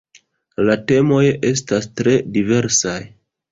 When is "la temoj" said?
0.69-1.19